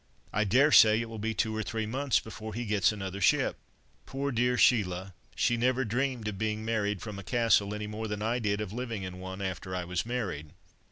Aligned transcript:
I 0.33 0.45
dare 0.45 0.71
say 0.71 0.99
it 0.99 1.09
will 1.09 1.19
be 1.19 1.35
two 1.35 1.55
or 1.55 1.61
three 1.61 1.85
months 1.85 2.19
before 2.19 2.55
he 2.55 2.65
gets 2.65 2.91
another 2.91 3.21
ship. 3.21 3.57
Poor 4.07 4.31
dear 4.31 4.57
Sheila, 4.57 5.13
she 5.35 5.57
never 5.57 5.85
dreamed 5.85 6.27
of 6.27 6.39
being 6.39 6.65
married 6.65 7.03
from 7.03 7.19
a 7.19 7.23
castle, 7.23 7.71
any 7.71 7.85
more 7.85 8.07
than 8.07 8.23
I 8.23 8.39
did 8.39 8.61
of 8.61 8.73
living 8.73 9.03
in 9.03 9.19
one 9.19 9.43
after 9.43 9.75
I 9.75 9.83
was 9.85 10.03
married." 10.03 10.53